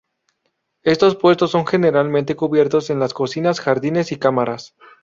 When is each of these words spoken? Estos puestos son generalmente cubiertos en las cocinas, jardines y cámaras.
Estos 0.81 1.15
puestos 1.15 1.51
son 1.51 1.67
generalmente 1.67 2.35
cubiertos 2.35 2.89
en 2.89 2.97
las 2.97 3.13
cocinas, 3.13 3.59
jardines 3.61 4.11
y 4.11 4.17
cámaras. 4.17 4.75